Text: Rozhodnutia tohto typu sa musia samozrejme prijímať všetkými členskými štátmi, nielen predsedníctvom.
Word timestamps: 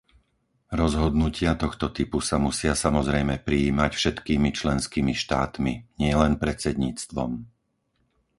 Rozhodnutia 0.81 1.51
tohto 1.63 1.85
typu 1.97 2.17
sa 2.29 2.37
musia 2.47 2.73
samozrejme 2.83 3.35
prijímať 3.47 3.91
všetkými 3.99 4.49
členskými 4.59 5.13
štátmi, 5.23 5.73
nielen 6.03 6.33
predsedníctvom. 6.43 7.31